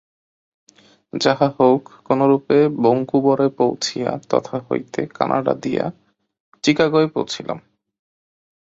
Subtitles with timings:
[1.13, 5.85] যাহা হউক, কোনরূপে বঙ্কুবরে পৌঁছিয়া তথা হইতে কানাডা দিয়া
[6.63, 7.59] চিকাগোয় পৌঁছিলাম।